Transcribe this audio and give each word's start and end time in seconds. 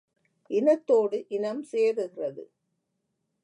இனத்தோடு 0.49 1.25
இனம் 1.29 1.63
சேருகிறது! 1.63 2.43